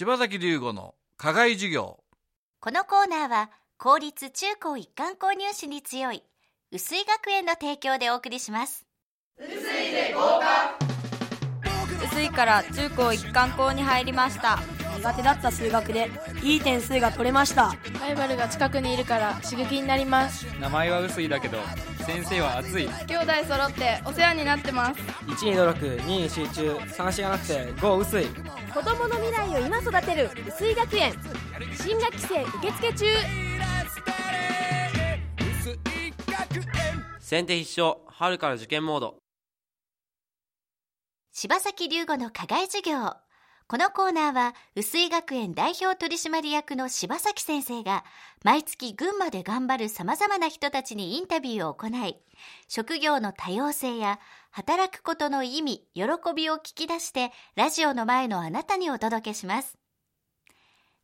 [0.00, 2.02] 柴崎龍吾の課外授業。
[2.58, 6.22] このコーナーは公立中高一貫購入士に強い
[6.72, 8.86] 薄井学園の提供でお送りします。
[9.38, 9.50] 薄
[12.22, 14.58] いから中高一貫校に入りました。
[14.96, 16.10] 苦手だった数学で
[16.42, 17.76] いい点数が取れました。
[18.00, 20.46] ライバルが近くにいるから刺激になります。
[20.58, 21.58] 名前は薄いだけど
[22.06, 22.88] 先生は熱い。
[23.06, 25.00] 兄弟揃ってお世話になってます。
[25.26, 28.26] 1に努力2に集中3しがなくて5薄い
[28.72, 31.12] 子供の未来を今育てる薄井学園。
[31.76, 33.06] 新学期生受付中。
[37.18, 39.16] 先手必勝春から受験モード。
[41.32, 43.16] 柴崎龍吾の課外授業
[43.70, 48.02] このコーナーは薄井学園代表取締役の柴崎先生が
[48.42, 52.16] 毎月群馬で頑張る様々な人たちにインタビューを行い
[52.66, 54.18] 職業の多様性や
[54.50, 56.02] 働くことの意味喜
[56.34, 59.78] びを聞き出してラジオの前のあなたにお届けします。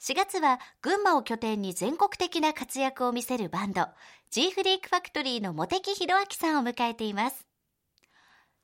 [0.00, 3.86] 4月は群馬を拠点に全国的な活躍を見せるバンド
[4.32, 7.46] G フレークファクトリーの茂木弘明さんを迎えています。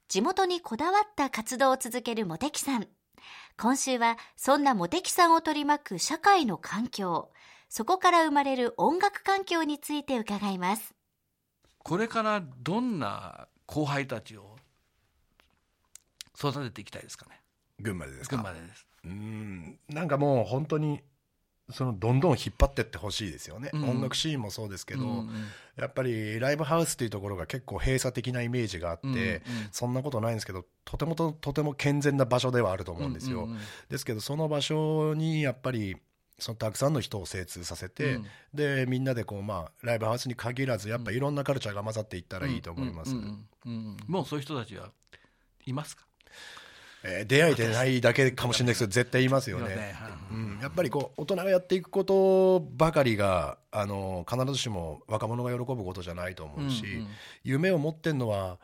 [0.09, 2.89] 地元にこだわった活動を続ける茂木さん。
[3.59, 7.31] 今週はそんな茂木さんを取り巻く社会の環境
[7.69, 10.95] そこから生まれる音楽環境について伺います。
[11.79, 14.57] これからどんな後輩たちを
[16.37, 17.41] 育てていきたいですかね？
[17.81, 18.37] 群馬でですか？
[18.37, 18.87] 群馬でです。
[19.05, 19.79] うん。
[19.89, 21.01] なんかもう本当に
[21.73, 23.85] そのどんどん引っ張ってってほしいですよね、うん。
[23.91, 25.29] 音楽シーンもそうですけど、うんうん。
[25.77, 29.41] やっぱりライブハウスっていうところが結構閉鎖的なイメージがあって、うんうん。
[29.73, 33.51] そんなことないんですけどとてもととても健全な場所ではあると思うんですよ、うんうん。
[33.53, 35.97] うんですけどその場所にやっぱり
[36.39, 38.27] そのたくさんの人を精通させて、うん。
[38.55, 43.97] でみんなでこう、まあ、ライブハウスに限らずやっぱいろんなカルチャーが混ざっていったらいいと思います、うんうんうんうん。
[44.09, 44.91] もうそういう人たちは
[45.67, 46.05] いますか？
[47.05, 49.95] えー出会えてないだけかもしれないですけど絶対いますよね。
[50.31, 57.07] うん、やっぱりこう大人がやっていくことばかりがあの必ずしも若者が喜ぶことじゃないと思うし、うんうん。
[57.45, 58.59] 夢を持ってるのは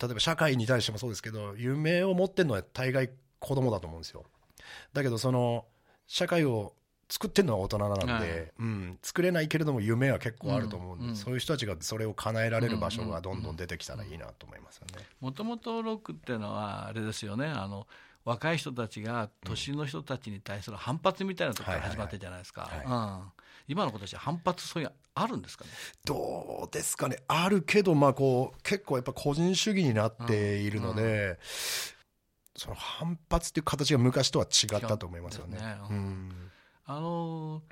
[0.00, 4.24] 例えば社会に対してもそうですけど夢を持ってるのは大概子供だと思うんですよ。
[4.92, 5.64] だけどその
[6.06, 6.74] 社会を
[7.12, 8.52] 作ってるのは大人なんで、はい。
[8.58, 11.16] うん、作れないけれども夢は結構あると思うんで、うんうん。
[11.16, 15.04] そういう人たちがそれを叶えられる場所がどんどん出てきたらいいなと思いますよね。
[15.20, 17.48] もともとロックっていうのはあれですよね。
[17.48, 17.86] あの
[18.24, 22.70] 若い人たちが年の人たちに対する反発みたいなところから始まってるじゃないですか、
[23.68, 25.70] 今の子たちは反発そういうのあるんですかね？
[26.06, 31.38] どうですかね、あるけど、まあ、こう結構やっぱ個人主義になっているので、
[32.56, 35.58] その反発っていう形が昔とは違ったと思いますよね。
[35.58, 36.51] ねうん
[36.96, 37.62] あの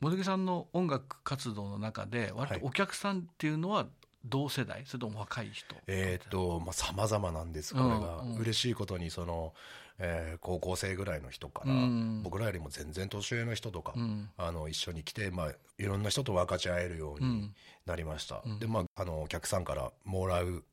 [0.00, 3.86] 茂木さんの音楽活動の中で割とお客さんっていうのは
[4.24, 4.84] 同世代？
[4.86, 5.74] それとも若い人？
[5.86, 8.38] えーっとまあ様々なんです、これが、うんうん。
[8.38, 9.54] 嬉しいことにその、
[9.98, 12.22] えー高校生ぐらいの人から、うん。
[12.22, 14.28] 僕らよりも全然年上の人とか、うん。
[14.36, 17.54] あの一緒に来て、まあ、いろんな人と分かち合えるようにうん。
[17.86, 18.58] なりました、うん。
[18.58, 20.64] で、まあ、あのお客さんからもらう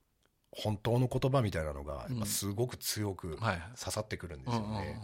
[0.58, 5.00] 本当の言葉みたいなのがやっぱすごく強くはい刺さってくるんですよね、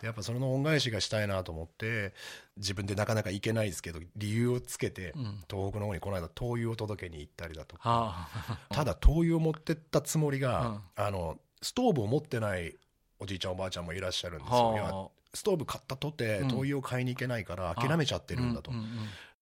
[0.00, 2.14] やっぱその恩返しがしたいなと思って
[2.56, 5.22] 自分でなかなか行けないですけど理由をつけて、うん。
[5.50, 8.58] 東北の方にこの間灯油を届けに行ったりだとか、はあ。
[8.70, 12.76] ただ灯油を持ってったつもりが、あのストーブを持ってない
[13.18, 16.48] おじいちゃんおばあちゃんもいらっしゃるんですよ、ストーブ買ったとてうん。
[16.48, 18.70] 灯油を買いに行けないから諦めちゃってるんだと、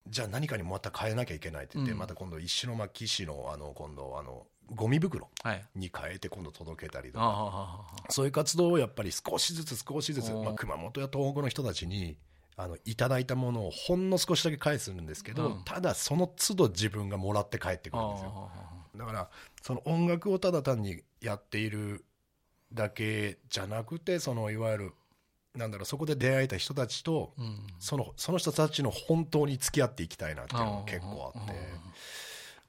[0.06, 1.98] じゃあ何かにまた変えなきゃいけないって言って、うん。
[1.98, 5.64] また今度石巻市のあの今度あのゴミ袋はい。
[5.74, 7.24] に変えて今度届けたりとか。
[7.24, 12.16] ああそういう活動をやっぱり少しずつ少しずつ、まあ、熊本や東北の人たちに
[12.56, 15.64] あのいただいたものをほんの少しだけ返すんですけど、うん。
[15.64, 18.50] ただその都度自分がもらって帰ってくるんですよ。
[18.54, 19.30] あだから
[19.62, 22.04] その音楽をただ単にやっている
[22.72, 24.92] だけじゃなくてそのいわゆる
[25.54, 27.66] なんだろうそこで出会えた人たちと、うん。
[27.78, 31.46] そのその人たちの本当に付き合っていきたいなっていうのが結構あっ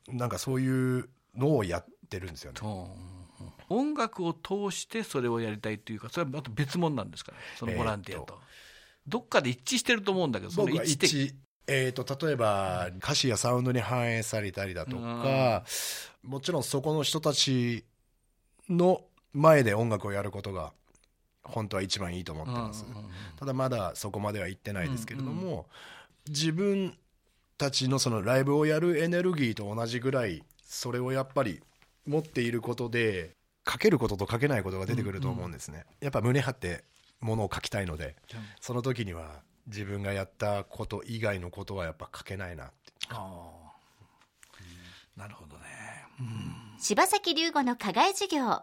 [0.08, 0.14] て。
[0.14, 2.60] なんかそういうのをやってるんですよね。
[2.62, 2.66] う。
[2.68, 3.78] ん。
[3.78, 7.38] 音楽を通してそれをやりたいというかそれはまた別物なんですかね。
[7.58, 8.52] そのボランティアと,、えー
[9.08, 11.34] どっかで一致してると思うんだけどその一致
[11.66, 15.64] えー、と例えば歌詞やサウンドに反映されたりだとか、
[16.22, 17.86] もちろんそこの人たち
[18.70, 19.02] の
[19.34, 20.74] 前で音楽をやることが
[21.44, 25.66] 本当は一番いいと思ってます、うんうんうんただまだそこまでは行ってないですけれども、
[26.28, 26.96] 自分
[27.58, 31.60] たちのそのライブをやるエネルギーと同じぐらいそれをやっぱり
[32.06, 33.36] 持っていることで
[33.68, 36.84] 書けることと書けないことが出てくると思うんですね、やっぱ胸張って
[37.20, 38.16] ものを書きたいので
[38.60, 42.74] その時には自分がやったこと以外のことはやっぱ書けないなって。
[43.10, 45.64] ああなるほどね、
[46.80, 48.62] 柴崎龍吾の課外授業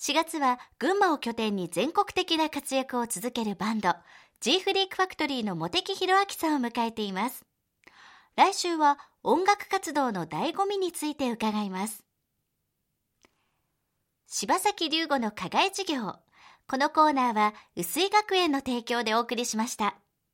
[0.00, 3.94] 4月は群馬を拠点に全国的な活躍を続けるバンド
[4.40, 7.46] G フリークファクトリーの茂木弘明さんを迎えています。
[8.36, 12.04] 来週は音楽活動の醍醐味について伺います。
[14.26, 16.16] 柴崎龍吾の課外授業。
[16.66, 19.96] このコーナーは、薄井学園の提供でお送りしました。